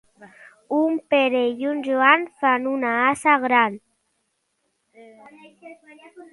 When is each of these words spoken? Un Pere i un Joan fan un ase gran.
Un 0.77 0.95
Pere 1.13 1.41
i 1.65 1.69
un 1.73 1.83
Joan 1.89 2.25
fan 2.45 2.65
un 2.73 2.87
ase 2.93 3.37
gran. 3.45 3.79